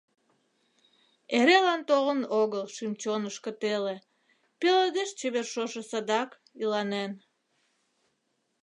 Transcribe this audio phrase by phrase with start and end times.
[1.37, 3.95] Эрелан толын огыл шӱм-чонышко теле,
[4.59, 6.29] Пеледеш чевер шошо садак,
[6.61, 7.11] иланен.